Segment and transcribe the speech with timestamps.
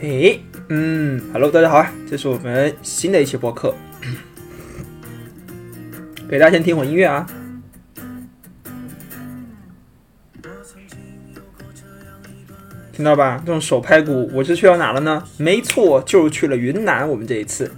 [0.00, 0.38] 诶，
[0.68, 3.74] 嗯，Hello，大家好啊，这是我们新的一期播客，
[6.28, 7.26] 给大家先听会音乐啊。
[12.92, 13.42] 听到吧？
[13.46, 15.24] 这种手拍鼓，我是去到哪了呢？
[15.38, 17.08] 没错，就是去了云南。
[17.08, 17.72] 我们这一次，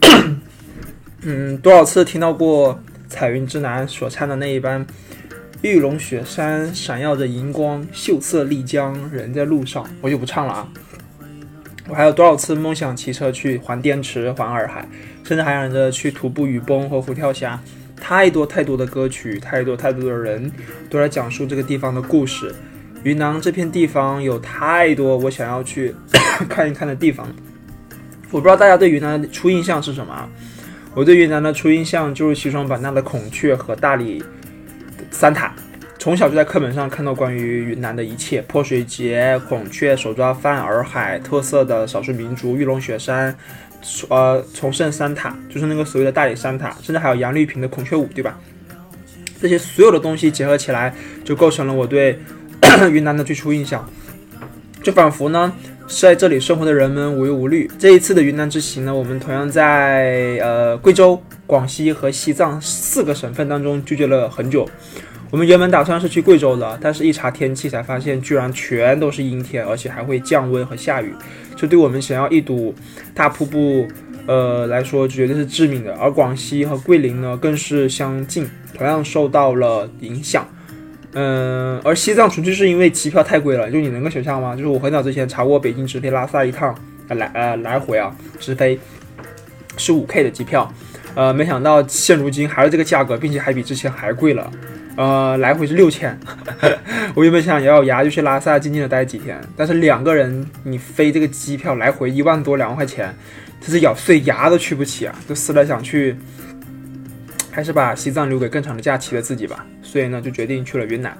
[1.22, 2.78] 嗯，多少次听到过
[3.08, 4.86] 彩云之南所唱的那一班
[5.62, 10.68] “玉龙雪山闪耀着银光，秀色丽江人在路上”，我就不唱了啊。
[11.92, 14.88] 我还有多少次梦想骑车去环滇池、环洱海，
[15.24, 17.60] 甚至还想着去徒步雨崩和虎跳峡。
[18.00, 20.50] 太多太多的歌曲，太多太多的人
[20.88, 22.54] 都在讲述这个地方的故事。
[23.02, 25.94] 云南这片地方有太多我想要去
[26.48, 27.28] 看一看的地方，
[28.30, 30.26] 我不知道大家对云南的初印象是什么？
[30.94, 34.24] 我对云南的初印象就是西双版纳的孔雀和大理
[35.10, 35.54] 三塔。
[36.02, 43.32] 从小就在课本上看到关于云南的一切：泼水节、孔雀、手抓饭、洱海特色的少数民族、玉龙雪山、
[44.08, 48.36] 呃崇圣三塔，就是那个所谓的大理三塔，甚至还有杨丽萍的孔雀舞，对吧？
[49.40, 50.92] 这些所有的东西结合起来，
[51.22, 52.18] 就构成了我对。
[52.90, 53.88] 云南的最初印象，
[54.82, 55.52] 就仿佛呢
[55.86, 57.70] 是在这里生活的人们无忧无虑。
[57.78, 64.68] 这一次的云南之行呢，我们同样在呃贵州、广西和西藏四个省份当中纠结了很久。
[65.32, 71.10] 我们原本打算是去贵州的，但是一查天气才发现，居然全都是阴天，而且还会降温和下雨，
[71.56, 72.74] 这对我们想要一睹
[73.14, 73.88] 大瀑布
[74.26, 75.94] 呃来说绝对是致命的。
[75.94, 80.46] 而广西和桂林呢，更是相近，同样受到了影响。
[81.14, 84.54] 嗯，而西藏纯粹是因为机票太贵了，就你能够想象吗？
[84.54, 86.74] 就是我很早之前查过北京直飞拉萨一趟，
[87.08, 88.78] 来呃来回啊直飞
[89.78, 90.70] 是五 K 的机票，
[91.14, 94.50] 呃没想到现如今还是这个价格，并且还比之前还贵了，
[94.96, 96.18] 呃来回是六千。
[97.14, 103.14] 我原本想咬咬牙就去拉萨静静的待几天，但是两个人你飞这个机票来回一万多两万块钱，
[103.60, 105.14] 这是咬碎牙都去不起啊！
[105.28, 106.16] 就思来想去。
[107.54, 111.14] 还是把西藏留给更长的假期的自己吧，所以呢，就决定去了云南。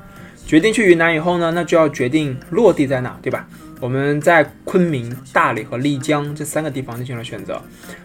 [0.46, 3.46] 决定去云南以后呢，那就要决定落地在哪，对吧？
[3.80, 7.60] 我们在昆明、大理和丽江这三个地方进行了选择。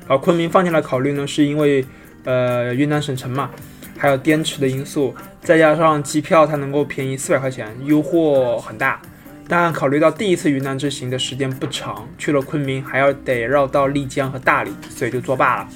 [0.09, 1.85] 而昆明放进来考虑呢，是因为
[2.25, 3.49] 呃云南省城嘛，
[3.97, 9.01] 还有滇池的因素，再加上机票它能够便宜四百块钱，诱惑很大。
[9.49, 15.69] 但考虑到第一次云南之行的时间不长，去了昆明还要得绕到丽江和大理，所以就作罢了。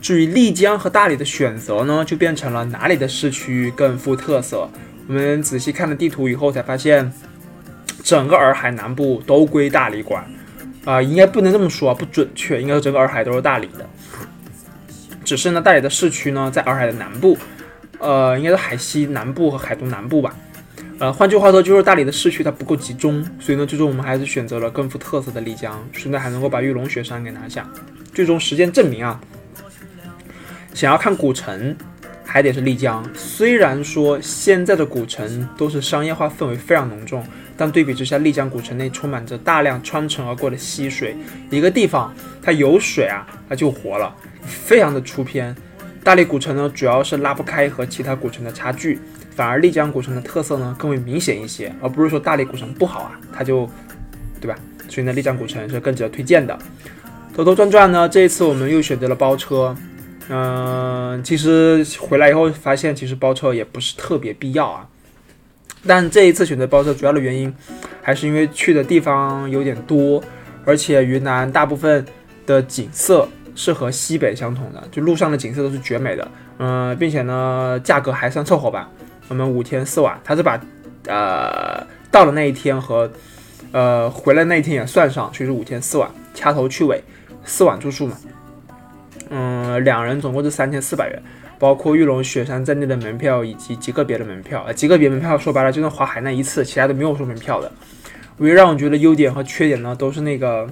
[0.00, 4.68] 至于丽江和大理的选择呢，就变成了哪里的市区更富特色。
[5.06, 7.12] 我们仔细看了地图以后，才发现
[8.02, 10.24] 整个洱海南部都归大理管。
[10.86, 13.86] 啊，应该不能这么说，不准确，应该说整个洱海都是大理的。
[15.22, 17.36] 只是呢，大理的市区呢在洱海的南部，
[18.00, 20.34] 呃，应该是海西南部和海东南部吧。
[20.98, 27.66] 呃，换句话说，就是大理的市区它不够集中，所以呢，最终我们还是选择了更富特色的丽江，顺带还能够把玉龙雪山给拿下。
[28.12, 29.20] 最终实践证明啊。
[30.74, 31.74] 想要看古城，
[32.24, 33.02] 还得是丽江。
[33.14, 37.24] 虽然说现在的古城都是商业化氛围非常浓重，
[37.56, 41.16] 但对比之下，丽江古城内充满着大量穿城而过的溪水。
[41.50, 45.56] 一个地方它有水啊，它就活了，非常的出片。
[46.02, 48.98] 大理古城呢，主要是拉不开和其他古城的差距，
[49.30, 53.68] 反而丽江古城的特色呢更为明显一些，而不是说大理古城不好啊，它就
[54.40, 54.56] 对吧？
[54.88, 56.58] 所以呢，丽江古城是更值得推荐的。
[57.36, 59.76] 兜兜转转呢，这一次我们又选择了包车。
[60.28, 64.86] 嗯，其实回来以后发现，其实包车也不是特别必要啊。
[65.86, 67.52] 但这一次选择包车主要的原因，
[68.00, 70.22] 还是因为去的地方有点多，
[70.64, 72.04] 而且云南大部分
[72.46, 76.28] 的景色是和西北相同的，就路上的景色都是绝美的。
[76.58, 78.88] 嗯，并且呢，价格还算凑合吧。
[79.28, 80.60] 我们五天四晚，他是把
[81.06, 83.10] 呃到了那一天和
[83.72, 87.02] 呃回来那一天也算上，所以是五天四晚，掐头去尾，
[87.44, 88.16] 四晚住宿嘛。
[89.30, 91.22] 嗯，两人总共是三千四百元，
[91.58, 94.66] 包括玉龙雪山在内的门票以及极个别的门票。
[94.72, 97.70] 极个别门票说白了就是滑海那一次，其他都没有收门票的。
[98.38, 100.66] 唯一让我觉得优点和缺点呢，都是那个，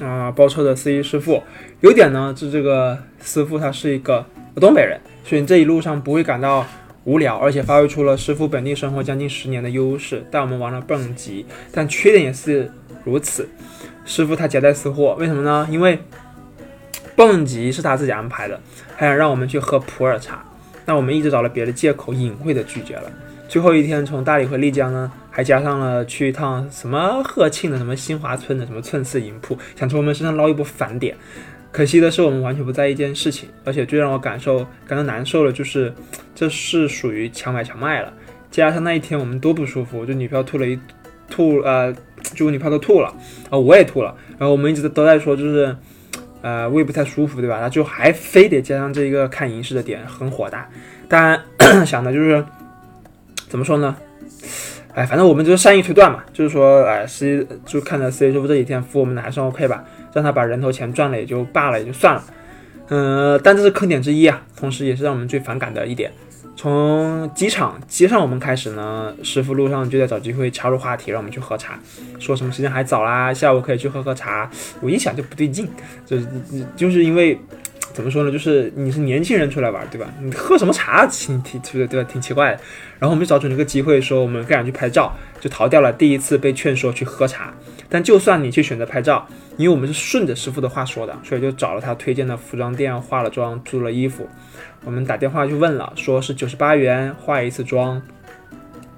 [0.00, 1.42] 啊，包车的司机师傅。
[1.80, 4.24] 优点呢是这个师傅他是一个
[4.56, 6.66] 东北人，所以这一路上不会感到
[7.04, 11.46] 无聊，而且发挥出了师傅本地生活将近十年的优势，带我们玩了蹦极。
[11.72, 12.70] 但缺点也是
[13.04, 13.48] 如此，
[14.04, 15.66] 师傅他夹带私货，为什么呢？
[15.70, 15.98] 因为
[17.16, 18.60] 蹦极是他自己安排的，
[18.96, 20.44] 还想让我们去喝普洱茶，
[20.84, 23.10] 那我们一直找了别的借口，隐晦的拒绝了。
[23.48, 31.16] 最后一天从大理回丽江呢，还加上了去一趟什么鹤庆的、什么新华村的、什么寸次银铺，想从我们身上捞一波返点。
[31.72, 35.94] 可惜的是，我们完全不在一件事情，而且最让我感受感到难受的就是，
[36.34, 38.12] 这是属于强买强卖了。
[38.50, 40.78] 加上那一天我们多不舒服，就女票吐了一
[41.30, 41.90] 吐，呃，
[42.34, 43.08] 就女票都吐了，
[43.48, 45.74] 啊，我也吐了，然后我们一直都在说，就是
[46.42, 47.58] 呃胃不太舒服，对吧？
[47.58, 50.68] 他就还非得加上这一个看银饰的点，很火大。
[51.08, 51.40] 但
[51.86, 52.44] 想的就是
[53.48, 53.96] 怎么说呢？
[54.92, 62.24] 哎，反正我们就是善意推断嘛，就是说，哎，C 就看着 C 师傅这几天服我们的还算 OK 吧，让他把人头钱赚了也就罢了，也就算了。
[62.88, 66.10] 嗯，但这是坑点之一啊，同时也是让我们最反感的一点。
[66.56, 71.78] 从机场接上我们开始呢，师傅路上就在找机会插入话题，让我们去喝茶，
[72.18, 74.50] 说什么时间还早啦，下午可以去喝喝茶。
[74.80, 75.68] 我一想就不对劲，
[76.04, 76.26] 就是
[76.76, 77.38] 就是因为。
[77.92, 78.30] 怎么说呢？
[78.30, 80.06] 就是你是年轻人出来玩，对吧？
[80.22, 82.08] 你喝什么茶，挺挺对对吧？
[82.10, 82.60] 挺奇怪的。
[82.98, 87.52] 然后我们就找准了个机会，说我们更想去拍照，就逃掉了第一次被劝说去喝茶。
[87.88, 89.26] 但就算你去选择拍照，
[89.56, 94.28] 因为我们是顺着师傅的话说的，所以就找了他推荐的服装店化了妆，租了衣服。
[94.84, 98.00] 我们打电话去问了，说是九十八元化一次妆，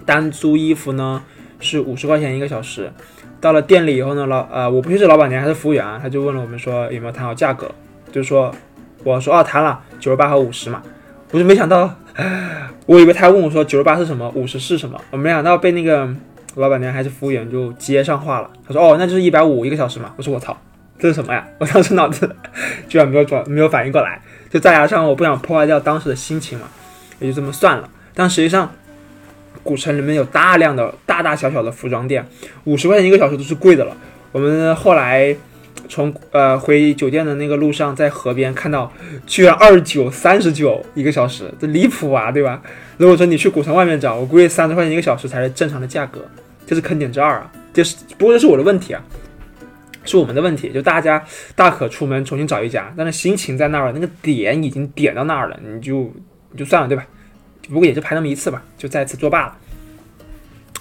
[0.04, 1.22] 单租衣服呢
[1.60, 2.92] 是五十块钱一个小时。
[3.40, 7.68] 到了店里以后呢，老呃我不确定是老板娘还是服务员啊，他就问了我们说有没有谈好价格，
[8.12, 8.54] 就是说。
[9.04, 10.82] 我说哦，谈了九十八和五十嘛，
[11.30, 11.92] 我就没想到，
[12.86, 16.08] 我以为他问我说九十八是什么，五十是什么，我没想到被那个
[16.54, 18.50] 老板娘还是服务员就接上话了。
[18.66, 20.12] 他说哦，那就是一百五一个小时嘛。
[20.16, 20.56] 我说我操，
[20.98, 21.46] 这是什么呀？
[21.58, 22.36] 我当时脑子
[22.88, 24.20] 居然没有转，没有反应过来，
[24.50, 26.66] 就再加上我不想破坏掉当时的心情嘛，
[27.18, 27.88] 也就这么算了。
[28.14, 28.70] 但实际上，
[29.62, 32.24] 古城里面有大量的大大小小的服装店，
[32.64, 33.96] 五十块钱一个小时都是贵的了。
[34.30, 35.34] 我们后来。
[35.88, 38.90] 从呃回酒店的那个路上，在河边看到，
[39.26, 42.62] 居然二十九、三十九一个小时，这离谱啊，对吧？
[42.96, 46.20] 如果说你去古城外面找，我估计三十块钱一个小时才是正常的价格，
[46.66, 47.52] 这是坑点之二啊。
[47.74, 49.02] 这是不过这是我的问题啊，
[50.04, 50.72] 是我们的问题。
[50.72, 51.22] 就大家
[51.54, 56.12] 大可出门重新找一家，但是心情在那儿了，那个点已经点到那儿了，你就
[56.50, 57.06] 你就算了，对吧？
[57.68, 59.56] 不过也就拍那么一次吧，就再次作罢了。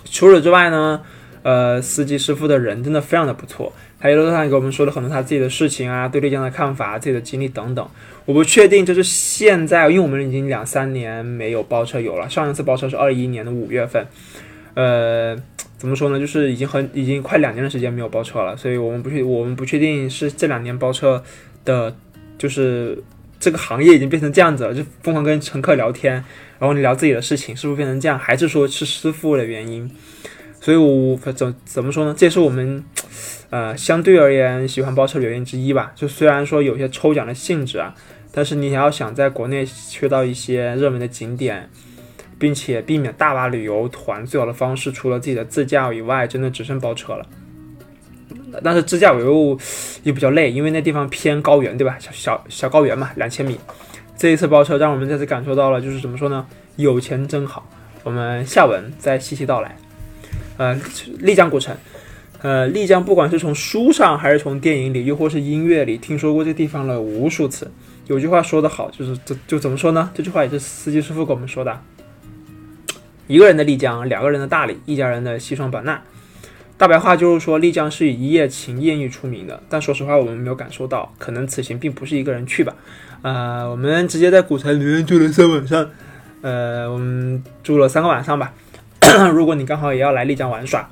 [0.05, 1.01] 除此之外呢，
[1.43, 3.71] 呃，司机师傅的人真的非常的不错。
[4.01, 7.87] 还有路上也给我们说了很多他自己的事情啊，对丽江的看法、自己的经历等等。
[8.25, 12.27] 我不确定，就是现在，因为我们已经两三年没有包车游了。
[12.27, 14.07] 上一次包车是二一年的五月份，
[14.73, 15.37] 呃，
[15.77, 16.19] 怎么说呢？
[16.19, 21.23] 就是已经很已经快两年的时间没有包车了，所以我们不确我们不确定是这两年包车
[21.63, 21.95] 的，
[22.39, 22.97] 就是
[23.39, 26.13] 这个行业已经变成这样子了，就疯狂跟乘客聊天，
[26.57, 28.17] 然后你聊自己的事情，是不是变成这样？
[28.17, 29.87] 还是说是师傅的原因？
[30.59, 32.15] 所以，我怎怎么说呢？
[32.17, 32.83] 这也是我们。
[33.51, 35.91] 呃，相对而言，喜欢包车原因之一吧。
[35.93, 37.93] 就虽然说有些抽奖的性质啊，
[38.31, 41.69] 但是你要想在国内去到一些热门的景点，
[42.39, 47.25] 并且避免大巴旅游团，最好的方式除了自己的自驾以外，真的只剩包车了。
[48.63, 49.59] 但是自驾游
[50.03, 51.97] 又比较累，因为那地方偏高原，对吧？
[51.99, 53.59] 小小小高原嘛，两千米。
[54.17, 56.47] 这一次包车，让我们再次感受到了，就是怎么说呢？
[56.77, 57.69] 有钱真好。
[58.03, 59.75] 我们下文再细细道来。
[60.55, 60.79] 呃，
[61.19, 61.75] 丽江古城。
[62.41, 67.71] 呃，丽江不管是从书上还是从电影里，又或是音乐里，听说过这地方了无数次。
[68.07, 70.09] 有句话说得好，就是这就怎么说呢？
[70.13, 71.79] 这句话也是司机师傅给我们说的：
[73.27, 76.01] 一个人的丽江，两个人的大理，一家人的西双版纳。
[76.77, 79.61] 大白话就是说，丽江是以一夜情艳遇出名的。
[79.69, 82.75] 但说实话，我们没有感受到，可能此行并不是一个人去吧。
[83.21, 85.87] 呃，我们直接在古城里面住了三晚上。
[86.41, 88.51] 呃，我们住了三个晚上吧。
[89.31, 90.89] 如果你刚好也要来丽江玩耍。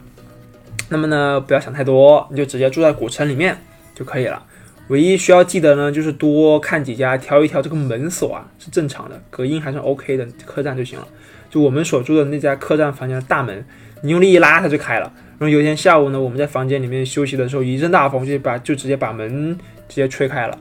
[0.90, 3.58] 那么呢，不要想太多，你就直接住在古城里面
[3.96, 4.44] 就可以了。
[4.88, 11.08] 唯一需要记得呢，就是多看几家，挑一挑这个门锁啊是正常的，隔音还是 OK 的，客栈就行了。
[11.50, 13.64] 就我们所住的那家客栈房间的大门，
[14.02, 15.14] 你用力一拉它就开了。
[15.38, 19.56] 然后有一天下午呢，我们在房间里面休息的时候，一阵大风就把就直接把门
[19.88, 20.58] 直接吹开了。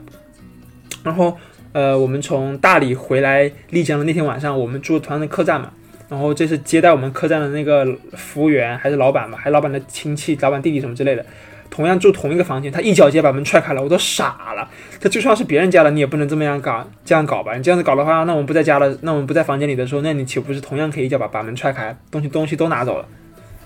[1.03, 1.35] 然后
[1.71, 5.71] 呃，我们从大理回来丽江的那天晚上，我们住同样的客栈嘛。
[6.09, 9.37] 然后这是接待我们客栈的那个服务员，还是老板吧？
[9.37, 11.23] 还是老板的亲戚、老板弟弟什么之类的，
[11.69, 12.71] 同样住同一个房间。
[12.71, 14.67] 他一脚直接把门踹开了，我都傻了。
[14.99, 17.55] 他就算是别人家的，你也不能这么样搞，这样搞吧？
[17.55, 23.05] 你这样子搞的话，那我们不在家了，那我们不在房间里的时候，那你岂不是同样可以一脚把把门踹开，东西东西都拿走了，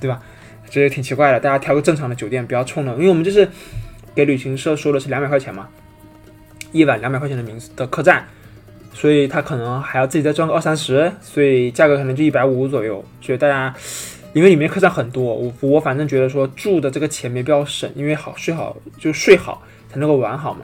[0.02, 0.20] 对吧？
[0.70, 1.40] 这也挺奇怪的。
[1.40, 3.48] 大家挑个正常的酒店，不要冲了，因为我们就是
[4.14, 5.70] 给旅行社说的是两百块钱嘛，
[6.74, 8.28] 一晚两百块钱的名字的客栈。
[8.94, 13.04] 所以他可能还要自己再赚个二三十，所以价格可能就一百五左右。
[13.20, 13.74] 所以大家，
[14.32, 20.62] 因为里面客栈很多，我我反正觉得说住的这个钱没必要省，因为好睡好就睡好才能够玩好嘛。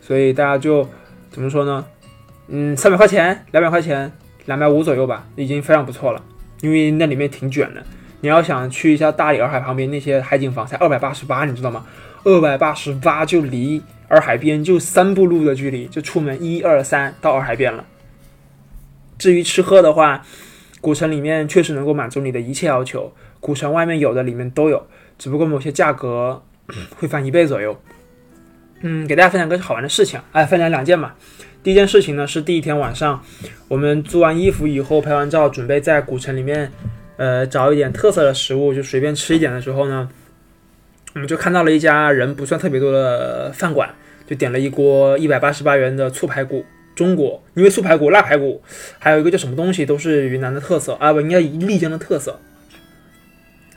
[0.00, 0.86] 所以大家就
[1.30, 1.84] 怎么说呢？
[2.48, 4.12] 嗯，三百块钱、两百块钱、
[4.44, 6.22] 两百五左右吧，已经非常不错了。
[6.60, 7.82] 因为那里面挺卷的，
[8.20, 11.84] 你要想去一下大理洱海旁边那些海景房，才二百八十八，你知道吗？
[12.24, 13.82] 二百八十八就离。
[14.10, 17.84] 洱海边就三步路的距离，就出门一二三到洱海边了。
[19.18, 20.24] 至于吃喝的话，
[20.80, 24.86] 古城里面确实能够满足你的一切要求，古城外面有的里面都有。
[25.18, 26.42] 只不过某些价格
[26.96, 27.80] 会翻一倍左右。
[28.80, 31.14] 嗯，给大家分享个好玩的事情，哎，分享两件吧。
[31.62, 33.22] 第一件事情呢是第一天晚上，
[33.68, 36.72] 我们租完衣服以后拍完照，准备在古城里面，
[37.18, 40.08] 呃，找一点特色的食物，就随便吃一点的时候呢，
[41.14, 43.94] 我们就看到了一家人不算特别多的饭馆，
[44.30, 46.64] 就点了一锅一百八十八元的醋排骨。
[46.92, 48.60] 中国，因为醋排骨、腊排骨，
[48.98, 52.38] 还有一个叫什么东西，都是云南的特色啊，不，应该丽江的特色。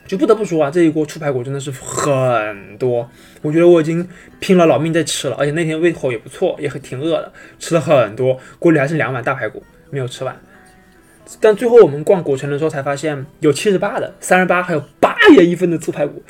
[0.06, 3.08] 就不得不说啊，这一锅醋排骨真的是很多，
[3.40, 4.06] 我觉得我已经
[4.40, 10.38] 拼了老命在吃了，而且那天胃口也不错，也很挺饿的，吃了很多，锅里还是两碗大排骨没有吃完。
[11.40, 16.22] 但最后我们逛古城的时候才发现，有七十八的、三十八，还有八元一份的醋排骨。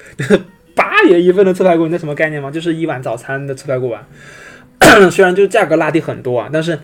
[1.04, 2.50] 八元一份的醋排骨，你知道什么概念吗？
[2.50, 4.08] 就是一碗早餐的醋排骨吧。
[5.12, 6.78] 虽然就价格拉低很多啊，但是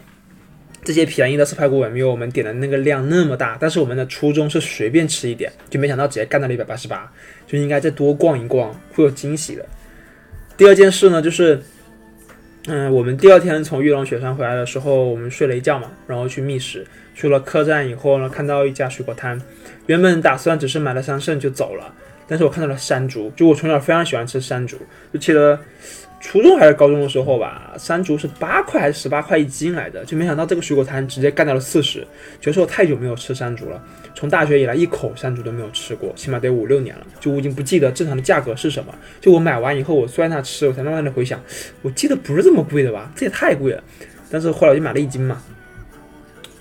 [0.85, 3.57] 这些便宜的四排骨也没有我们点的那个量那么大。
[3.59, 7.11] 但是我们的初衷是随便吃一点，就没想到直接干到了一百八十八，
[7.47, 9.65] 就应该再多逛一逛，会有惊喜的。
[10.59, 11.59] 第二件事呢，就是，
[12.67, 16.87] 嗯，我们第二天从玉龙雪山回来的时候，我们睡了一觉嘛，然后去觅食。
[17.15, 19.41] 去了客栈以后呢，看到一家水果摊，
[19.87, 21.95] 原本打算只是买了三圣就走了，
[22.31, 24.79] 但是我看到了山竹，就我从小非常喜欢吃山竹，
[25.13, 25.61] 就记得。
[26.23, 32.07] 初中还是高中的时候吧，山竹是八块还是十八块一斤来的，就没想到这个水果摊直接干到了四十。
[32.43, 33.83] 觉得我太久没有吃山竹了，
[34.15, 38.95] 从大学以来一口山竹都没有吃过，起码得五六年了，就我已经不记得正常的价格是什么。
[39.19, 41.43] 就我买完以后，我坐在那吃，我才慢慢的回想，
[41.81, 43.11] 我记得不是这么贵的吧？
[43.17, 43.83] 这也太贵了。
[44.31, 45.43] 但是后来我就买了一斤嘛，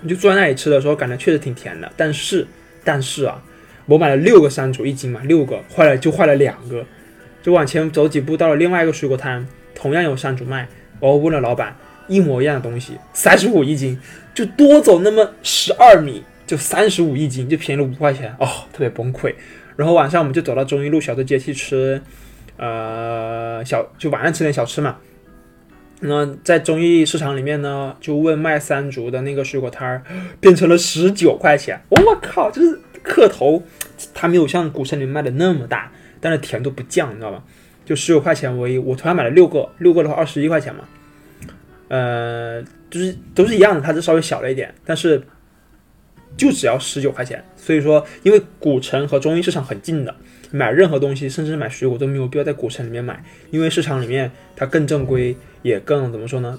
[0.02, 1.92] 我就坐在那里吃的时候，感觉确实挺甜的。
[1.98, 2.46] 但是，
[2.82, 3.42] 但是啊，
[3.90, 6.86] 我买了六个山竹一斤嘛，六个坏了就坏了两个。
[7.42, 9.44] 就往前走几步，到了另外一个水果摊，
[9.74, 10.68] 同样有山竹卖。
[11.00, 13.98] 我问了老板，一模一样的东西，三十五一斤，
[14.32, 19.34] 就多走那么十二米，就三十五一斤，就便宜了五块钱，哦，特别崩溃。
[19.74, 22.00] 然后晚上我们就走到中一路小的街去吃，
[22.58, 24.98] 呃，小就晚上吃点小吃嘛。
[26.00, 30.02] 那在中义市场里面呢，就问卖山竹的那个水果摊儿，
[30.38, 31.80] 变成了十九块钱。
[31.88, 33.62] 我靠，就是个头，
[34.14, 35.90] 它没有像古城里面卖的那么大。
[36.22, 37.42] 但是甜度不降，你知道吧？
[37.84, 40.84] 就十九块钱为我同样买了六个，六个的话二十一块钱嘛。
[41.88, 45.22] 呃，就是都是一样的，它是稍微小了一点，但是
[46.36, 47.42] 就只要十九块钱。
[47.56, 50.14] 所以说，因为古城和中医市场很近的，
[50.50, 56.58] 买任何东西，甚至买水果都没有必要在古城里面买，因为市场里面它更正规，也更怎么说呢？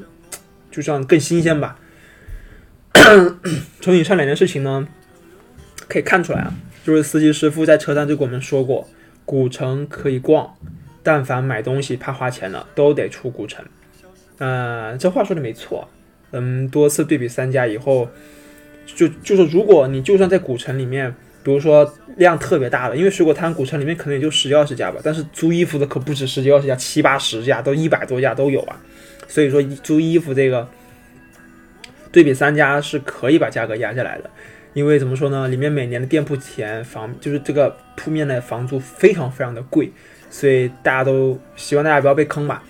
[0.72, 1.78] 就这样更新鲜吧。
[3.80, 4.88] 从以上两件事情呢，
[5.88, 8.88] 可以看出来啊，就是司机师傅在车上就跟我们说过。
[9.24, 10.58] 古城可以逛，
[11.04, 13.64] 但凡买东西怕花钱了，都得出古城。
[14.40, 15.88] 呃，这话说的没错。
[16.32, 18.10] 嗯，多次对比三家以后，
[18.86, 28.76] 就就是如果你就算在古城里面，比如说量特别大的，因为水果摊古城里面可能也就十几二十家吧，但是租衣服的可不止十几二十家，七八十家都一百多家都有啊。
[29.28, 30.68] 所以说租衣服这个
[32.12, 34.30] 对比三家是可以把价格压下来的。
[34.74, 39.92] 因为怎么说呢，里面每年的店铺钱房就是这个铺面的房租非常非常的贵，
[40.30, 42.64] 所以大家都希望大家不要被坑吧，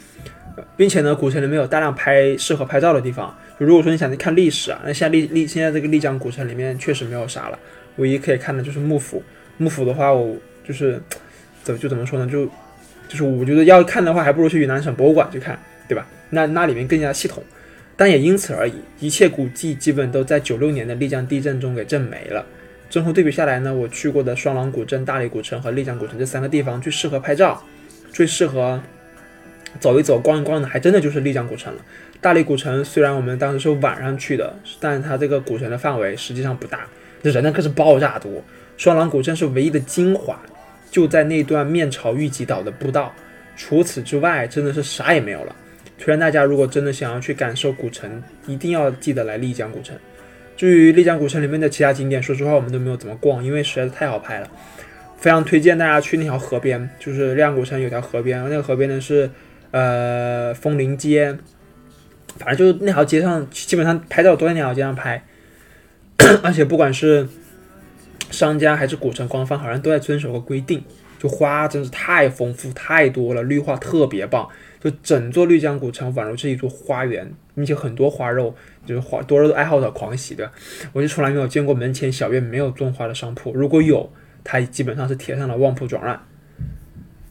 [0.76, 3.36] 并且呢，古城里面有大量拍适合拍照的地方。
[3.60, 7.60] 就如果说你想去看历史啊，那现在丽丽现在这个丽江古城里面确实没有啥了，
[7.98, 9.22] 唯一可以看的就是幕府。
[9.58, 10.36] 幕府的话，我
[10.68, 11.00] 就是
[11.62, 12.48] 怎么就怎么说呢，就
[13.08, 16.08] 就是我觉得要看的话，还不如去云南省博物馆去看，对吧？
[16.32, 17.44] 那那里面更加系统。
[17.96, 22.46] 但也因此而已，一切古迹基本都在九六年的丽江地震中给震没了。
[22.90, 27.64] 综合对比下来呢，我去过的双廊古镇、大理古城和丽江古城这三个地方，最适合拍照、
[28.12, 28.82] 最适合
[29.80, 31.82] 走一走、逛一逛的，还真的就是丽江古城了。
[32.20, 36.82] 大理古城虽然我们当时是晚上去的，但是它这个古城的范围实际上不大，
[37.24, 38.44] 这人呢可是爆炸多。
[38.78, 40.38] 双廊古镇是唯一的精华，
[40.90, 43.14] 就在那段面朝玉吉岛的步道，
[43.56, 45.56] 除此之外，真的是啥也没有了。
[46.02, 49.96] 推荐大家，如果真的想要去感受古城，一定要记得来丽江古城。
[50.58, 54.50] 至于丽江古城里面的其他景点，说实话我们都没有怎么逛，因为实在是太好拍了。
[55.18, 59.30] 非常推荐大家去那条河边，就是丽江古城有条河边，那个河边呢是
[59.70, 61.38] 呃枫林街，
[62.40, 65.24] 反正就是那条街上基本上拍照都在那条街上拍，
[66.42, 67.28] 而且不管是
[68.32, 70.84] 商家还是古城官方，好像都在遵守个规定，
[71.20, 74.50] 就花真是太丰富太多了，绿化特别棒。
[74.84, 80.52] 就整座丽江古城宛如是一座花园，并且很多花肉，就是花多肉爱好者狂喜的。
[80.92, 84.12] 我就从来没有见过门前小院没有种花的商铺，如果有，
[84.44, 86.26] 它基本上是贴上了旺铺转让。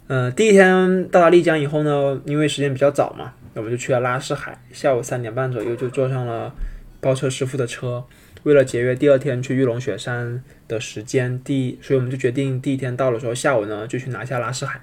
[0.06, 4.56] 嗯，第一天到达丽江以后呢，因为时间比较早嘛，那我们就去了拉市海。
[4.72, 6.54] 下午三点半左右就坐上了
[7.00, 8.04] 包车师傅的车，
[8.44, 14.80] 为了节约第二天去玉龙雪山的时间，第所以我们就决定第一天到的时候下午呢就去拿下拉市海。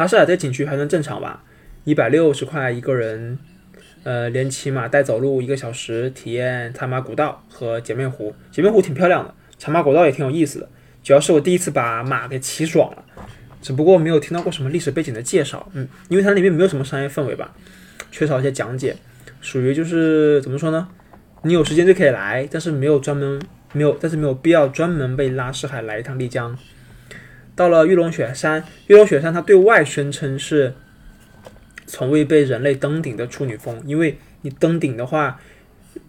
[0.00, 1.44] 拉市海在景区还算正常吧，
[1.84, 3.38] 一百六十块一个人，
[4.02, 8.34] 呃，连骑马带走路一个小时，体验茶马古道和姐妹湖。
[8.50, 10.66] 姐妹湖挺漂亮的，茶马古道也挺有意思的，
[11.04, 13.04] 主要是我第一次把马给骑爽了。
[13.60, 17.54] 只不过没有听到过什么历史背景的介绍，嗯，因为它里面没有什么商业氛围吧，
[18.10, 18.96] 缺少一些讲解，
[19.42, 20.88] 属于就是怎么说呢？
[21.42, 23.38] 你有时间就可以来，但是没有专门
[23.74, 26.56] 没有，但是没有必要专门被拉市海来一趟丽江。
[27.60, 30.72] 到了玉龙雪山，玉龙雪山它对外宣称是
[31.86, 35.38] 从未被人类登顶的处女峰，因为你登顶的话，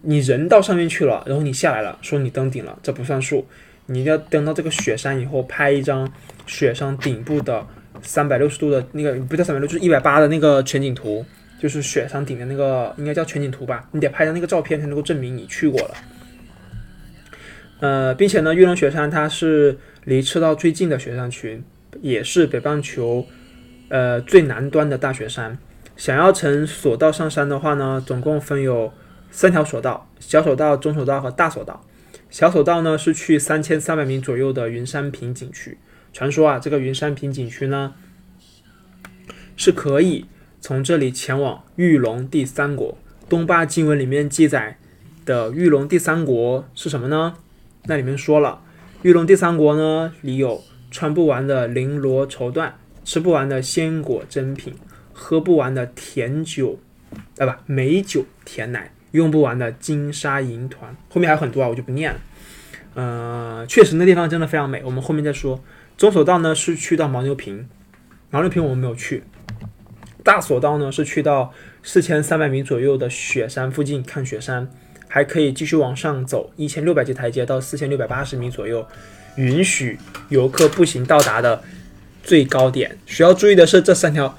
[0.00, 3.46] 你人到上面去了，然后你下来了，说你登顶了，这不算数。
[3.84, 6.10] 你要登到这个雪山以后，拍一张
[6.46, 7.66] 雪山顶部的
[8.00, 11.22] 三百六十度的那个，不叫三百六，就是一百八的那个全景图，
[11.60, 13.86] 就是雪山顶的那个，应该叫全景图吧？
[13.92, 15.94] 你得拍张那个照片才能够证明你去过了。
[17.80, 21.62] 呃，并且呢，玉龙雪山它是离赤道最近的雪山群，
[22.00, 23.26] 也是北半球
[23.88, 25.58] 呃最南端的大雪山。
[25.96, 28.92] 想要乘索道上山的话呢，总共分有
[29.30, 31.84] 三条索道：小索道、中索道和大索道。
[32.30, 35.78] 小索道呢是去三千三百米左右的云山坪景区。
[36.12, 37.94] 传说啊，这个云山坪景区呢
[39.56, 40.26] 是可以
[40.60, 42.98] 从这里前往玉龙第三国。
[43.28, 44.78] 东巴经文里面记载
[45.24, 47.34] 的玉龙第三国是什么呢？
[47.84, 48.62] 那里面说了，
[49.02, 52.70] 玉龙第三国呢里有穿不完的绫罗绸缎，
[53.04, 54.74] 吃不完的鲜果珍品，
[55.12, 56.78] 喝不完的甜酒，
[57.38, 58.92] 啊不美酒甜奶。
[59.10, 62.20] 用不完的金沙银团，后面还有很多啊，我就不念了。
[62.94, 65.62] 呃，确实那地方真的非常美，我们后面再说。
[65.98, 67.68] 中索道呢是去到牦牛坪，
[68.30, 69.24] 牦牛坪我们没有去。
[70.24, 74.70] 大索道呢是去到四千三百米左右的雪山附近看雪山，
[75.14, 78.82] 还可以继续往上走一千六百级台阶到四千六百八十米左右，
[79.36, 79.98] 允许
[80.30, 81.62] 游客步行到达的
[82.22, 82.96] 最高点。
[83.04, 84.34] 需要注意的是，这三条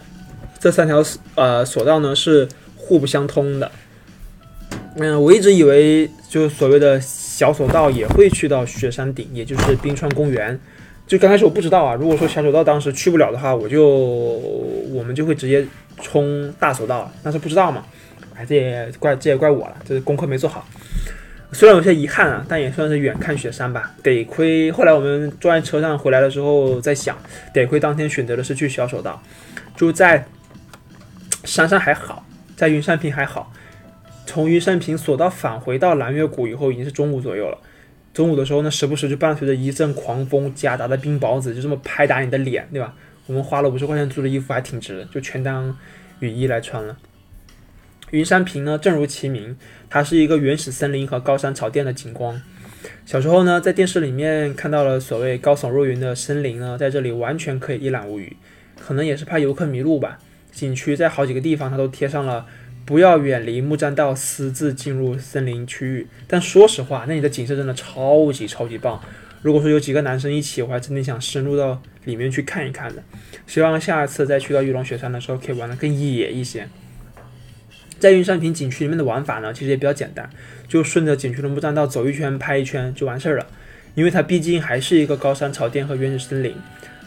[0.59, 1.03] 这三条
[1.35, 3.71] 呃索道呢是互不相通的。
[4.95, 10.59] 嗯，我一直以为就是所谓的小索道也会去到雪山顶，也就是冰川公园。
[11.05, 13.87] 就刚开始我不知道啊，如果说小索道当时去不了的话，我就
[14.91, 15.63] 我们就会直接
[16.01, 17.85] 冲大索道，但是不知道嘛。
[18.45, 20.67] 这也怪这也怪我了，这功课没做好。
[21.51, 23.91] 虽然有些遗憾啊，但也算是远看雪山吧。
[24.01, 27.15] 得亏后来我们坐在车上回来的时候在想，
[27.53, 29.21] 得亏当天选择的是去小索道，
[29.77, 30.25] 就在
[31.43, 32.25] 山上还好，
[32.55, 33.53] 在云山坪还好。
[34.25, 37.57] 从云山坪索道返回到蓝月谷以后，已经是中午左右了。
[38.13, 42.93] 中午的时候呢，时不时就伴随着一阵狂风夹杂的冰雹子，就这么拍打你的脸，对吧？
[43.27, 45.77] 我们花了五十块钱租的衣服还挺值，就全当
[46.19, 46.97] 雨衣来穿了。
[48.13, 49.57] 云山坪呢，正如其名，
[49.89, 52.39] 它是一个原始森林和高山草甸的景观。
[53.07, 58.37] 小时候呢，在电视里面看到了所谓高耸入云的森林呢，在这里完全可以一览无余。
[58.79, 60.19] 可能也是怕游客迷路吧。
[60.51, 62.45] 景区在好几个地方，它都贴上了。
[62.85, 66.07] 不要远离木栈道，私自进入森林区域。
[66.27, 69.01] 但说实话，那里的景色真的超级超级棒。
[69.41, 73.01] 如果说有几个男生一起，我还真的想深入到里面去看一看的。
[73.47, 76.67] 希望下一次再去到玉龙雪山的时候，可以玩的更野一些。
[78.03, 80.29] 在云山坪景区里面的玩法呢，其实也比较简单，
[80.67, 83.47] 就顺着景区的木栈道走一圈，拍一圈就完事儿了。
[83.95, 86.53] 因为它毕竟还是一个高山草甸和原始森林，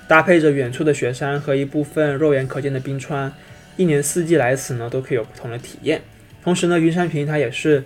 [0.08, 3.30] 搭配着远处的雪山和一部分肉眼可见的冰川。
[3.76, 6.00] 一年四季来此呢，都可以有不同的体验。
[6.42, 7.84] 同时呢，云山坪它也是，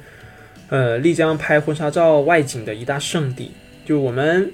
[0.69, 3.51] 呃，丽江拍婚纱照外景的一大圣地。
[3.85, 4.53] 就我们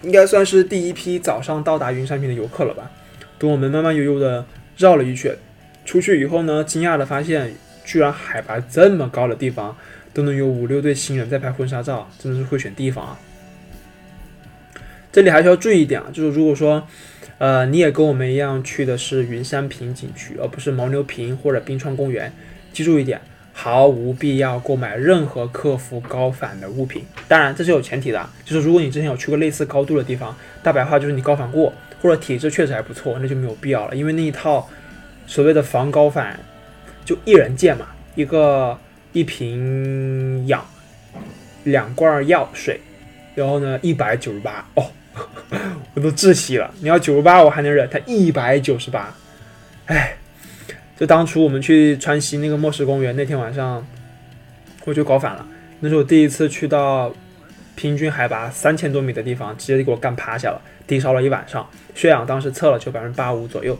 [0.00, 2.90] 应该算是第一批早上到达云山坪的游客了吧？
[3.38, 4.46] 等我们慢慢悠悠的
[4.78, 5.36] 绕了一圈，
[5.84, 9.76] 出去以后呢，惊讶的发现，居然海拔这么高的地方
[10.12, 13.18] 都能有五六对新人在拍婚纱照，真的是会选地方啊！
[15.10, 16.86] 这里还需要注意一点啊，就是如果说。
[17.38, 22.32] 呃，你也跟我们一样去的是云山坪景区，而不是牦牛坪或者冰川公园。
[22.72, 23.20] 记住一点，
[23.52, 27.04] 毫无必要购买任何克服高反的物品。
[27.26, 33.96] 当然，这是有前提的，就是如果你之前有去过类似高度的地方，大白话就是你高反过，或者体质确实还不错，那就没有必要了。
[33.96, 34.70] 因为那一套
[35.26, 36.38] 所谓的防高反，
[37.04, 38.78] 就一人件嘛，一个
[39.12, 40.64] 一瓶氧，
[41.64, 42.80] 两罐药水，
[43.34, 44.90] 然后呢一百九十八哦。
[45.92, 46.72] 我都窒息了！
[46.80, 49.14] 你要九十八我还能忍，他一百九十八，
[49.84, 50.16] 哎，
[50.98, 53.86] 就当初我们去川西那个墨石公园那天晚上，
[54.86, 55.46] 我就搞反了。
[55.80, 57.14] 那是我第一次去到
[57.74, 63.78] 平均海拔三千多米的地方，直接就给我干趴下了，低烧了一晚上，血氧当时测了就百分之八五左右，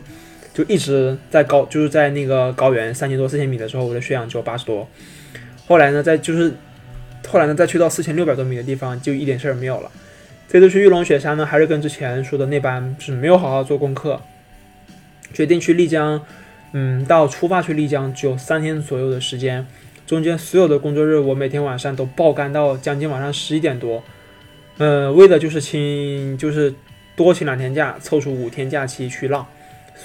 [0.53, 4.87] 就一直在高，就是在那个高原三千多四千米的时候，我的血氧只有八十多。
[5.65, 6.53] 后来呢，在就是
[7.27, 9.89] 后来呢，再去到四千六百多米的地方，就一点事儿没有了。
[10.47, 14.21] 这次去玉龙雪山呢，还是跟之前说的那般，就是没有好好做功课，
[15.33, 16.21] 决定去丽江，
[16.73, 19.65] 嗯，到出发去丽江只有三天左右的时间，
[20.05, 24.03] 中间所有的工作日我每天晚上都爆肝到将近晚上十一点多，
[24.77, 26.71] 呃，为的就是请就是
[27.15, 29.47] 多请两天假，凑出五天假期去浪。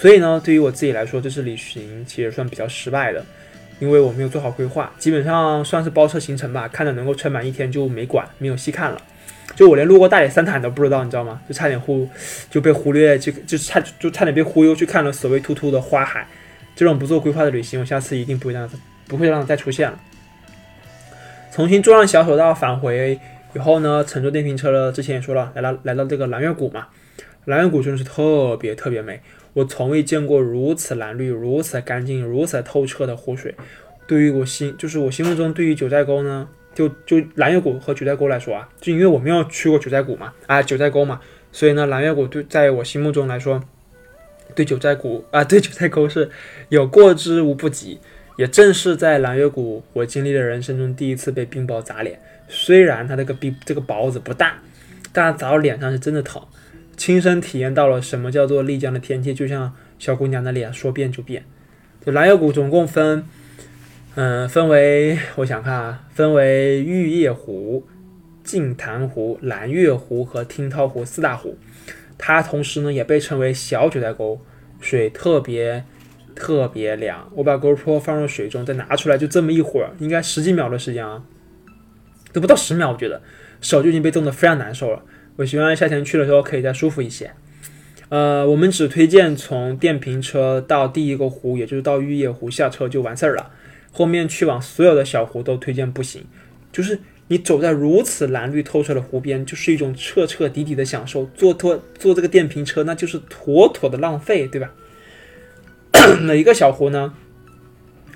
[0.01, 3.25] 所以呢，对于我自己来说，这次旅行其实算比较失败的，
[3.81, 9.03] 因为我没有做好规划，基本上算是包车行程吧，看着能够撑满一天就没管，没有细看了。
[9.57, 11.41] 就我连路过大理三坦都不知道，你知道吗？
[11.49, 12.09] 就差点忽
[12.49, 16.25] 就被忽略，就就差就差点被忽悠去看了所谓突突的花海。
[16.77, 18.71] 这种不做规划的旅行，我下次一定不会让
[19.09, 19.99] 不会让它再出现了。
[21.51, 23.19] 重新坐上小手道返回
[23.53, 26.87] 以后呢，乘坐电瓶车了，之前也说了，来到来到这个蓝月谷嘛，
[27.47, 29.21] 蓝月谷真的是特别特别美。
[29.59, 33.53] 我从未见过如此蓝绿、如此干净、如此透彻的湖水。
[34.07, 43.61] 对于我心，就是我心目中对于九寨沟呢，就就蓝月谷和九寨沟来说啊，就因为我没有去过九寨谷嘛，啊九寨沟嘛，所以呢，蓝月谷对在我心目中来说，
[44.55, 46.31] 对九寨谷啊，对九寨沟是
[46.69, 47.99] 有过之无不及。
[48.37, 52.21] 也正是在蓝月谷，我经历了人生中第一次被冰雹砸脸。
[52.49, 54.63] 虽然它这个冰这个雹子不大，
[55.13, 56.41] 但砸到脸上是真的疼。
[56.99, 61.45] 亲身体验到了什么叫做丽江的天气，就像小姑娘的脸说变就变。
[62.05, 63.25] 就蓝月谷总共分，
[64.17, 67.87] 嗯，分为我想看啊，分为玉叶湖、
[68.43, 71.57] 镜潭湖、蓝月湖和听涛湖四大湖。
[72.19, 74.41] 它同时呢也被称为小九寨沟，
[74.81, 75.85] 水特别
[76.35, 77.31] 特别凉。
[77.37, 81.23] 我把 GoPro 放入水中，再拿出来，就这么一会儿，应该十几秒的时间啊，
[82.33, 83.23] 都不到十秒，我觉得
[83.61, 85.01] 手就已经被冻得非常难受了。
[85.39, 87.31] 我希望夏天去的时候可以再舒服一些。
[88.09, 93.53] 呃，我们只推荐从电瓶车到第一个湖，也就是到玉叶湖下车就完事儿了。
[93.93, 96.25] 后面去往所有的小湖都推荐不行。
[96.73, 96.99] 就是
[97.29, 101.31] 你走在如此蓝绿透彻的湖边，就是一种彻彻底底的享受。
[101.37, 104.73] 坐拖坐这个电瓶车，那就是妥妥的浪费，对吧？
[106.21, 107.15] 每一个小湖呢，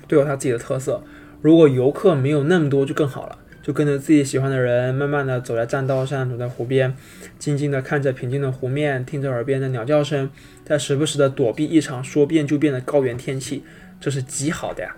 [0.09, 1.01] 都有它自己的特色。
[1.41, 3.37] 如果游客没有那么多，就更好了。
[3.63, 6.93] 就跟着自己喜欢的人，慢慢的走在栈道上，走在湖边，
[7.39, 10.29] 静静的看着平静的湖面，听着耳边的鸟叫声，
[10.65, 13.63] 在时不时的躲避一场说变就变的高原天气，
[14.01, 14.95] 这是极好的呀。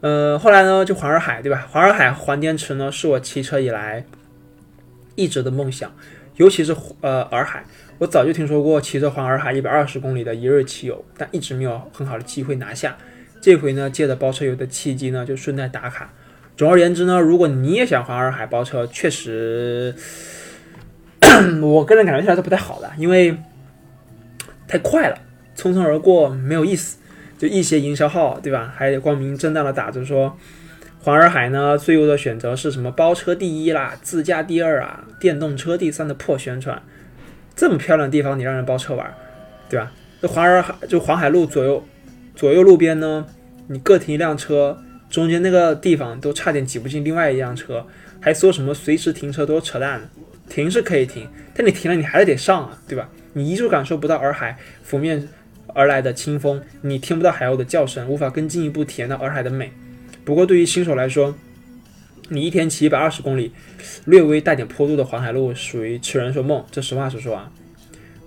[0.00, 1.68] 呃，后来呢，就环洱海，对吧？
[1.70, 4.06] 环洱海环滇池呢，是我骑车以来
[5.14, 5.94] 一直的梦想，
[6.36, 7.62] 尤其是呃洱海，
[7.98, 12.96] 我早就听说过骑着环洱海一百二十公里的一日骑游，但一直没有很好的机会拿下。
[13.42, 16.10] 这回呢，借着包车游的契机呢，就顺带打卡。
[16.60, 19.94] 总而言之呢，如果你也想环洱海包车，确实，
[21.62, 23.34] 我个人感觉起来是不太好的，因为
[24.68, 25.16] 太快了，
[25.56, 26.98] 匆匆而过没有意思。
[27.38, 28.70] 就一些营销号，对吧？
[28.76, 30.36] 还光明正大的打着说，
[30.98, 32.90] 环洱海呢最优的选择是什么？
[32.90, 36.82] 包车第一啦，自驾第二啊，电动车第三的破宣传。
[37.56, 39.10] 这么漂亮的地方，你让人包车玩，
[39.70, 39.90] 对吧？
[40.20, 41.82] 这环洱海就环海路左右
[42.36, 43.24] 左右路边呢，
[43.68, 44.76] 你各停一辆车。
[45.10, 47.84] 中间那个地方都差点挤不进另外一辆车，
[48.20, 50.08] 还说什么随时停车都扯淡的。
[50.48, 53.08] 停是可以停，但你停了你还是得上啊，对吧？
[53.34, 55.28] 你依旧感受不到洱海拂面
[55.68, 59.72] 而来的清风，你听不到海鸥的叫声，无法更进一步体验到洱海的美。
[60.24, 61.36] 不过对于新手来说，
[62.28, 63.52] 你一天骑一百二十公里，
[64.04, 67.50] 略微带点坡度的环海路属于痴人说梦，这实话实说啊。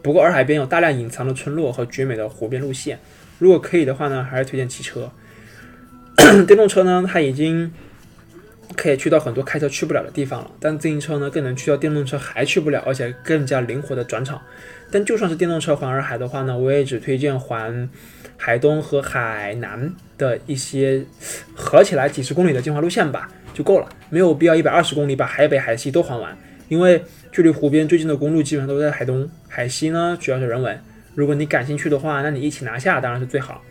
[0.02, 3.00] 不过洱海边有大量隐藏的村落和绝美的湖边路线，
[3.40, 5.12] 如果可以的话呢，还是推荐骑车。
[6.48, 7.72] 电动车呢，它已经
[8.76, 14.42] 可以去到很多开车去不了的地方了，但自行车呢，更能去到电动车还去不了，而且更加灵活的转场。
[14.92, 17.90] 但就算是电动车环洱海的话呢，我也只推荐环
[18.38, 21.04] 海东和海南的一些
[21.56, 26.38] 合起来几十公里的精华路线吧，就够了，没有必要一百二十公里把海北海西都环完，
[26.70, 30.80] 因为距离湖边最近的公路基本上都在海东，海西呢主要是人文。
[31.16, 33.62] 如果你感兴趣的话，那你一起拿下当然是最好。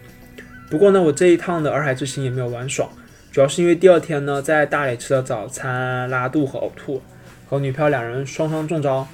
[0.71, 2.91] 不过呢，我这一趟的洱海之行也没有玩爽，
[3.31, 7.03] 主要是因为第二天呢，在大理吃了早餐，拉肚和呕吐，
[7.49, 9.07] 和女票两人双双中招。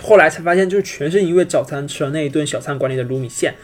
[0.00, 3.54] 后来才发现，就是全是因为早餐吃了那一顿小餐馆里的卤米线，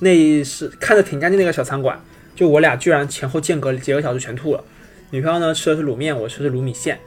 [0.00, 1.98] 那是看着挺干净那个小餐馆，
[2.34, 4.62] 就我俩居然前后间隔几个小时全吐了。
[5.10, 6.98] 女票呢吃的是卤面，我吃的是卤米线。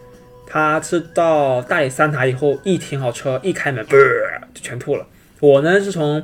[0.48, 4.00] 她吃到大理三塔以后，一停好车，一开门，啵
[4.54, 5.06] 就全吐了。
[5.40, 6.22] 我呢是从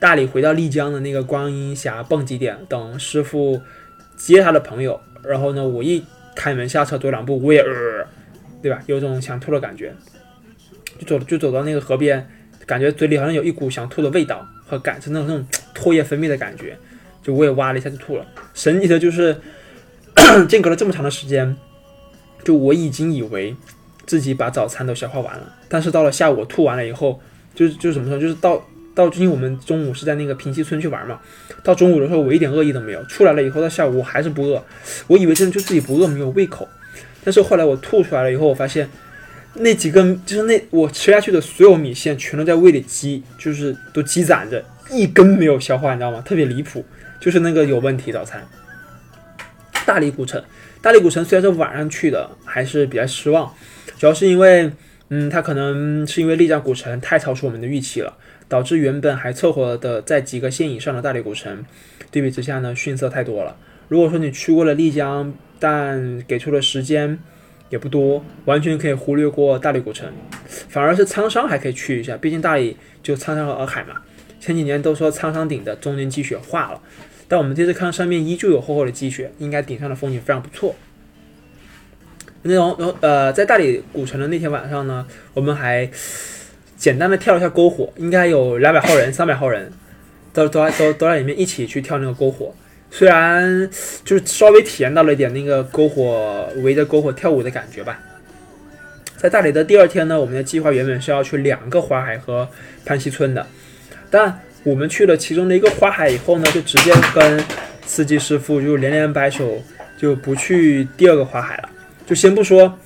[0.00, 3.60] 大理回到丽江的那个观音峡蹦极点等师傅
[4.16, 8.04] 接他的朋友，然后呢我一开门下车走两步我也呃，
[8.60, 8.82] 对吧？
[8.86, 9.94] 有种想吐的感觉，
[10.98, 12.28] 就走就走到那个河边，
[12.66, 16.76] 感觉嘴里好像有一股想吐的味道和感，是那种那种唾液分泌的感觉，
[17.22, 18.26] 就我也哇了一下就吐了。
[18.54, 19.36] 神奇的就是
[20.48, 21.56] 间隔了这么长的时间，
[22.42, 23.54] 就我已经以为
[24.04, 27.20] 自己把早餐都消化完了，但是到了下午吐完了以后。
[27.54, 31.20] 就是就是怎么说，就是到到最近我们中午是在那个平溪村去玩嘛，
[31.62, 34.62] 到中午的时候我一点饿意都没有，出来了以后到下午我还是不饿，
[35.06, 36.68] 我以为真的就自己不饿没有胃口，
[37.22, 38.88] 但是后来我吐出来了以后，我发现
[39.54, 46.20] 那几根就是那我吃下去的所有米线全都在胃里积，就是都积攒着，一根没有消化，你知道吗？
[46.24, 46.84] 特别离谱，
[47.20, 48.44] 就是那个有问题早餐。
[49.86, 50.42] 大理古城，
[50.82, 53.54] 大理古城虽然是晚上去的，还是比较失望，
[53.98, 54.72] 主要是因为。
[55.10, 58.16] 嗯，它可能是因为丽江古城太超出我们的预期了，
[58.46, 61.64] 导致原本还凑合的在及格线以上的大理古城，
[62.10, 63.56] 对比之下呢逊色太多了。
[63.88, 67.18] 如果说你去过了丽江，但给出的时间
[67.70, 70.12] 也不多，完全可以忽略过大理古城，
[70.68, 74.02] 反而是苍山还可以去一下，毕竟大理就苍山和洱海嘛。
[74.38, 76.80] 前几年都说苍山顶的中间积雪化了，
[77.26, 80.76] 但我们这次看上面依旧有厚厚的积雪，应该顶上的风景非常不错。
[82.42, 85.88] 那种，然后呃，在大理古城的那天晚上呢，我们还
[86.76, 89.72] 简单的跳了一下篝火，应该有两百号人、三百号人，
[90.32, 92.54] 都都都都在里面一起去跳那个篝火。
[92.90, 93.68] 虽然
[94.04, 98.00] 就是稍微体验到了一点那个篝火围着篝火跳舞的感觉吧。
[99.16, 102.48] 在大理的第二天呢，我们的计划原本是要去两个花海和
[102.84, 103.44] 潘溪村的，
[104.10, 107.44] 但我们去了其中的一个花海以后呢，就直接跟
[107.84, 109.60] 司机师傅就连连摆手，
[109.98, 111.68] 就不去第二个花海了。
[112.08, 112.78] 就先不说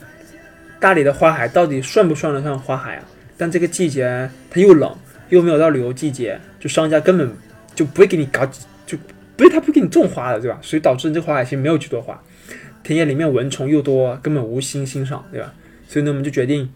[0.81, 3.05] 大理的花海到底算不算得上花海啊？
[3.39, 4.93] 但这个季节它又冷，
[5.29, 7.33] 又没有到旅游季节，就商家根本
[7.73, 8.45] 就不会给你搞，
[8.85, 8.99] 就
[9.37, 10.59] 不是他不给你种花的，对吧？
[10.61, 12.21] 所以导致这花海其实没有几朵花，
[12.83, 15.55] 田野里面蚊虫又多，根本无心欣赏，对吧？
[15.87, 16.69] 所以呢，我们就决定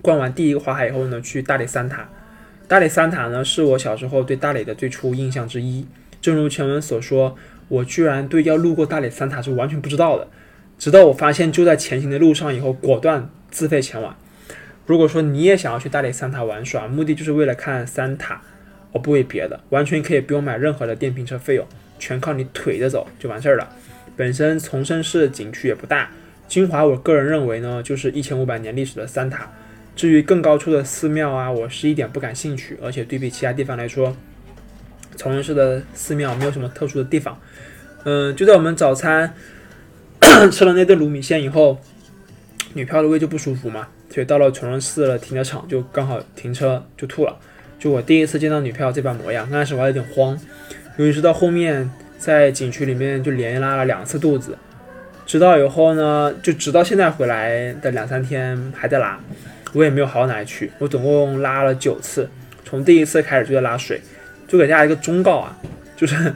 [0.00, 2.08] 逛完第一个花海以后呢，去大理三塔。
[2.68, 5.84] 大理三塔呢，是我小时候对大理的最初印象之一。
[6.22, 7.36] 正如前文所说，
[7.66, 10.28] 我居然对要路过大理三塔是完全不知道的。
[10.80, 14.16] 直到我发现就在前行的路上以后，果断自费前往。
[14.86, 18.40] 如果说你也想要去大理三塔玩耍，目的就是为了看三塔，
[18.94, 21.66] 而不为别的，完全可以不用买任何的电瓶车费用，
[21.98, 23.68] 全靠你腿着走就完事儿了。
[24.16, 26.10] 本身崇圣寺景区也不大，
[26.48, 29.52] 精华我个人认为呢，就是一千五百年历史的三塔。
[29.94, 34.16] 至于更高处的寺庙啊，我是一点不感兴趣，而且对比其他地方来说，
[35.18, 37.38] 崇圣寺的寺庙没有什么特殊的地方。
[38.04, 39.34] 嗯，就在我们早餐。
[40.50, 41.78] 吃了那顿卤米线以后，
[42.74, 47.36] 女票的胃就不舒服嘛，所以到了崇仁寺的停车场就刚好停车就吐了。
[47.78, 50.38] 就我第一次见到女票这般模样，刚开始我还有点慌，
[50.96, 54.56] 尤其是到后面在景区里面就连拉了两次肚子，
[55.26, 59.18] 直到以后呢，就直到现在回来的两三天还在拉，
[59.72, 60.70] 我也没有好到哪里去。
[60.78, 62.28] 我总共拉了九次，
[62.64, 64.00] 从第一次开始就在拉水，
[64.46, 65.58] 就给大家一个忠告啊。
[66.00, 66.32] 就是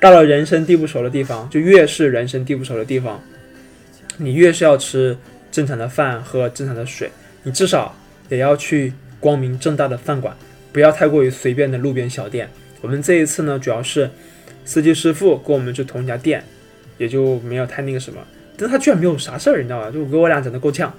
[0.00, 3.22] 到了人生地不熟的地方，就越是人生地不熟的地方，
[4.16, 5.16] 你越是要吃
[5.52, 7.08] 正常的饭，喝正常的水，
[7.44, 7.94] 你至少
[8.28, 10.36] 也要去光明正大的饭馆，
[10.72, 12.50] 不要太过于随便的路边小店。
[12.80, 14.10] 我们这一次呢，主要是
[14.64, 16.42] 司机师傅跟我们去同一家店，
[16.96, 18.20] 也就没有太那个什么。
[18.56, 19.92] 但他居然没有啥事儿，你知道吧？
[19.92, 20.92] 就给我俩整的够呛。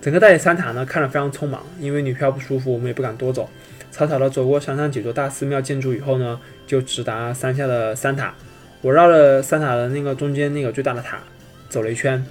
[0.00, 3.50] 整个大理三塔呢，看着非常匆忙，因为女票不舒服，我们也不敢多走。
[3.96, 8.34] 草草的走过山上几座大寺庙建筑以后呢，就直达山下的三塔。
[8.82, 11.18] 我绕了三塔的那个中间那个最大的塔
[11.70, 12.22] 走了一圈，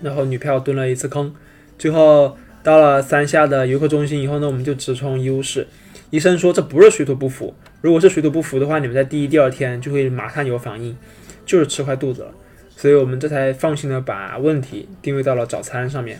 [0.00, 1.34] 然后女票蹲了一次坑。
[1.78, 5.66] 最后到了山下的游客中心以后呢，我们就直冲医务室。
[6.08, 10.96] 医生说这不是水土不服，如果是水土不服的话，你们在第一、第二天就会马上有反应，
[11.44, 12.30] 就是吃坏肚子了。
[12.74, 16.18] 所以我们这才放心的把问题定位到了早餐上面。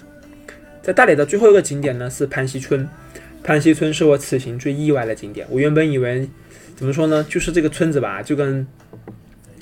[0.83, 2.87] 在大理的最后一个景点呢是潘溪村。
[3.46, 5.46] 潘溪村是我此行最意外的景点。
[5.48, 6.28] 我原本以为，
[6.74, 8.66] 怎么说呢，就是这个村子吧，就跟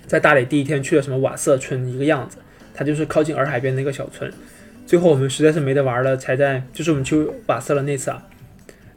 [0.07, 2.39] 在大理第一天去的什么瓦色村一个样子，
[2.73, 4.33] 它就是靠近洱海边的一个小村。
[4.87, 8.27] 最后我们实在是没得玩了，才在就是我们去瓦色的那次啊，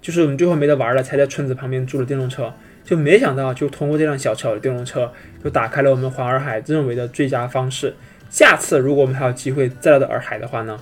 [0.01, 2.53] 就是我们最后没得玩了，才在村子旁边租了电动车。
[2.85, 5.11] 就没想到，就通过这辆小巧的电动车，
[5.43, 7.93] 就打开了我们环洱海认为的最佳方式。
[8.29, 10.79] 下次如果我们还有机会再来到洱海的话呢，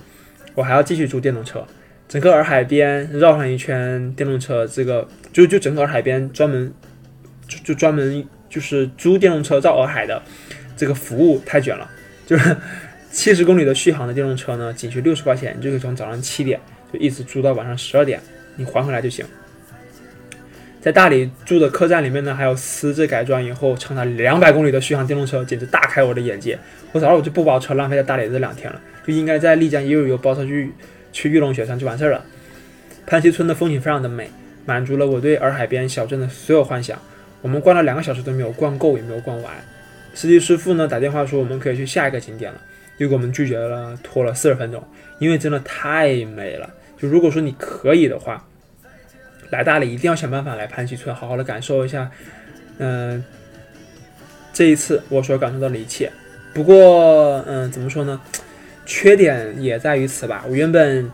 [0.54, 1.66] 我还要继续租电动车。
[2.08, 6.72] 整个洱海边绕上一圈电动车，这个就就整个洱海边专门
[7.48, 10.22] 就就专门就是租电动车绕洱海的
[10.76, 11.90] 这个服务太卷了，
[12.24, 12.56] 就是
[13.10, 16.60] 七十公里的续航的电动车呢，仅需六十块钱，就可以从早上七点
[16.92, 18.20] 就一直租到晚上十二点，
[18.54, 19.26] 你还回来就行。
[20.80, 26.56] 在大理住的客栈里面呢，还有私自改装以后长达两百公里的续航电动车，简直大开我的眼界。
[26.92, 30.72] 我早上我就不包车浪费在大理这两天了，就应该在丽江也有一个包车去。
[31.16, 32.22] 去玉龙雪山就完事儿了。
[33.06, 34.30] 潘溪村的风景非常的美，
[34.66, 36.98] 满足了我对洱海边小镇的所有幻想。
[37.40, 39.54] 我们逛了两个小时都没有逛够，也没有逛完。
[40.12, 42.60] 司机师傅呢打电话说我们可以去下一个景点了，
[42.98, 44.84] 又给我们拒绝了，拖了四十分钟，
[45.18, 46.68] 因为真的太美了。
[46.98, 48.46] 就如果说你可以的话，
[49.48, 52.10] 来大理一定要想办法来潘溪村，好好的感受一下，
[52.76, 53.24] 嗯，
[54.52, 56.12] 这一次我所感受到的一切。
[56.52, 58.20] 不过，嗯，怎么说呢？
[58.86, 60.44] 缺点也在于此吧。
[60.48, 61.10] 我原本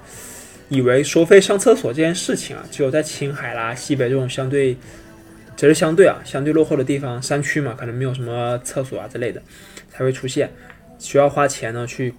[0.69, 4.77] 以为收费上厕所这件事情啊，只有在青海啦、西北这种相对，
[5.57, 9.43] 只是相对啊，相对落后的地方，山区嘛，可能没有什么厕所啊之类的，
[9.91, 10.51] 才会出现，
[10.99, 12.15] 需要花钱呢去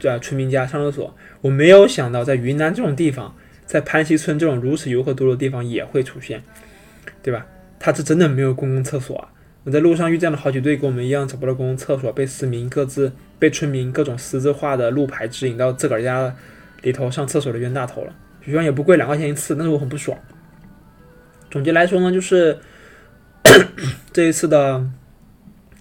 [0.00, 1.14] 在村民家上厕所。
[1.42, 3.34] 我没有想到，在云南这种地方。
[3.66, 6.40] 在潘溪村这种如此游客多的地方也会出现，
[7.20, 7.44] 对吧？
[7.80, 9.28] 他是真的没有公共厕所啊！
[9.64, 16.34] 我在路上遇见了好几对跟我们一样找不到公共厕所，被市民各自被村民各种私自画的路牌指引到自个儿家
[16.82, 18.14] 里头上厕所的冤大头了。
[18.44, 20.16] 虽然也不贵，两块钱一次，但是我很不爽。
[21.50, 22.58] 总结来说呢，就是
[24.12, 24.88] 这一次的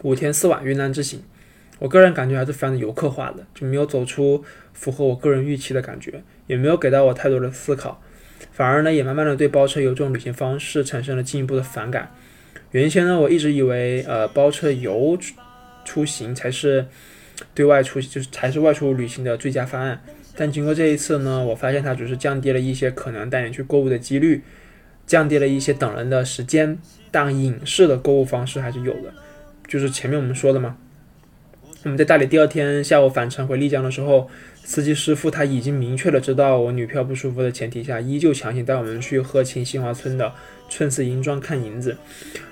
[0.02, 1.22] 五天四晚云南之行，
[1.80, 6.24] 我个人感觉还是非常的游客化的，就没有走出符合我个人预期的感觉。
[6.48, 8.00] 也没有给到我太多的思考，
[8.52, 12.12] 反而呢，也慢慢的对包车游这种旅行方式产生了进一步的反感。
[12.70, 15.18] 原先呢，我一直以为，呃，包车游
[15.84, 16.86] 出行才是
[17.54, 20.02] 对外出，就是才是外出旅行的最佳方案。
[20.36, 24.41] 但经过这一次呢，我发现它只是降低了一些可能带你去购物的几率，
[25.08, 26.78] 降低了一些等人的时间，
[27.12, 29.13] 但隐式的购物方式还是有的。
[29.67, 30.78] 就是前面我们说的嘛，
[31.84, 34.30] 我们在大理第二天下午返程回丽江的时候。
[34.67, 40.34] 司机师傅他已经明确的知道我女票不舒服的前提下，依旧强行带我们去鹤庆新华村的
[40.67, 41.95] 寸次银庄看银子。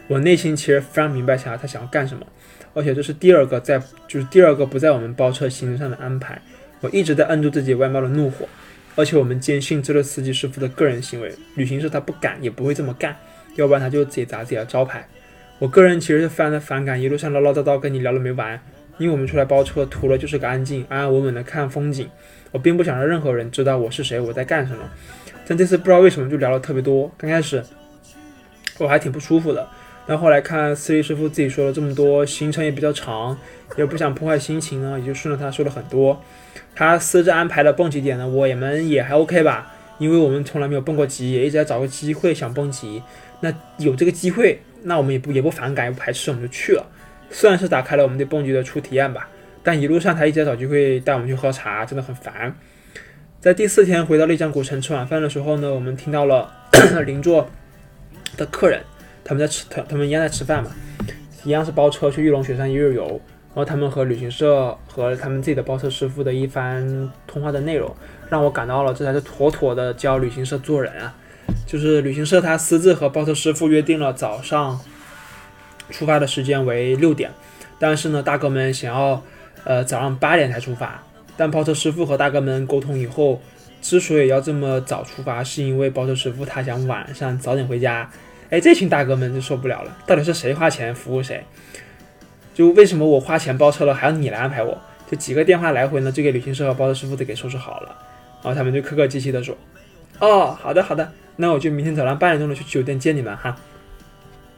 [0.07, 2.23] 我内心其实非常明白下他想要干什么，
[2.73, 6.41] 而且这是第二个在就是第二个不在我们包车行程上的安排。
[6.81, 8.47] 我一直在摁住自己外貌的怒火，
[8.95, 13.15] 而且我们坚信这个司机师傅的个人行为，旅行社他不敢也不会这么干，
[13.55, 15.07] 要不然他就自己砸自己的招牌。
[15.59, 18.59] 我个人其实是非常的反感一路上唠唠叨叨跟你聊了没完。
[18.99, 22.07] 因为我们出来包车，图的就是个安静、安安稳稳的看风景。
[22.51, 24.83] 我并不想让任何人知道我是谁，我在干什么。
[25.47, 27.11] 但这次不知道为什么就聊了特别多。
[27.17, 27.63] 刚开始
[28.77, 29.67] 我还挺不舒服的，
[30.05, 33.37] 但后来看司机师傅自己说了这么多，行程也比较长，
[33.77, 36.21] 也不想破坏心情呢，也就顺着他说了很多。
[36.75, 43.01] 他私自安排的蹦极点呢，我们也还 OK 吧，因为我们从来没有蹦过极，也一直在找个机会想蹦极。
[43.39, 46.85] 那有这个机会，那我们也不也不反感，也不排斥，我们就去了。
[47.29, 49.27] 虽然是打开了我们对蹦极的初体验吧，
[49.63, 52.55] 但一路上他一直在找机会带我们去喝茶，真的很烦。
[53.39, 56.51] 在第四天回到丽江古城吃晚饭的时候呢，我们听到了
[57.05, 57.49] 邻座
[58.37, 58.81] 的客人，
[59.23, 60.71] 他们在吃，他他们一样在吃饭嘛，
[61.43, 67.95] 一样是包车去玉龙雪山一日游，然后他们和旅行社和他们自己的包车师傅的一番通话的内容，
[68.29, 71.15] 让我感到了这才是妥妥的教旅行社做人啊！
[71.65, 74.79] 就是旅行社他私自和包车师傅约定了早上。
[75.89, 77.29] 出发的时间为六点，
[77.77, 79.21] 但是呢，大哥们想要，
[79.65, 81.03] 呃，早上八点才出发。
[81.35, 83.41] 但包车师傅和大哥们沟通以后，
[83.81, 88.09] 之所以要这么早出发，是因为包车师傅他想晚上早点回家。
[88.49, 91.43] 哎，这群大哥们就受不了了，到底是谁花钱服务谁？
[92.53, 94.79] 就为什么我花钱包车了，还要你来安排我？
[95.09, 97.95] 就几个电话来回呢，就给旅行社和包车师傅都给收拾好了。
[98.43, 99.57] 然后他们就客客气气的说
[100.19, 103.57] ：“哦，好的好的，那我就明天早上八点钟的去酒店接你们哈。”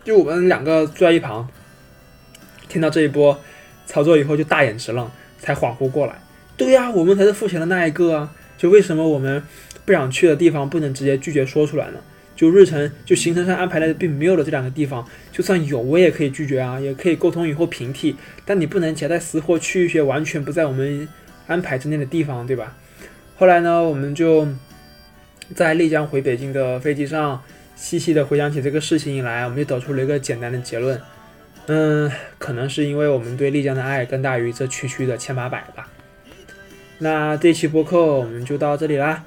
[0.04, 1.48] 就我们两个坐在一旁，
[2.68, 3.40] 听到这一波
[3.86, 6.16] 操作以后，就大眼直愣，才恍惚过来。
[6.58, 8.34] 对呀，我们才是付钱的那一个啊！
[8.58, 9.44] 就为什么我们
[9.84, 12.00] 不想去的地方不能直接拒绝说出来呢？
[12.36, 18.16] 就日程就行程上安排的并没有的这两个地方，就算有我也可以拒绝啊，也可以沟通以后平替。
[18.44, 21.08] 但你不能夹带私货去一些完全不在我们
[21.48, 22.76] 安排之内的地方，对吧？
[23.38, 24.48] 后来呢，我们就
[25.54, 27.42] 在丽江回北京的飞机上。
[27.78, 30.98] 细细的回想起这个事情以来，我们就得出了一个简单的结论，
[31.68, 35.86] 嗯，可能是因为我们对丽江的爱更大于这区区的千八百吧。
[37.00, 39.26] 那这期播客我们就到这里啦，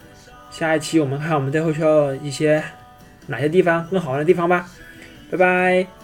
[0.51, 1.83] 下一期我们看我们再会去
[2.23, 2.65] 一些
[3.29, 4.67] 哪些地方更好玩的地方吧，
[5.31, 5.98] 拜拜。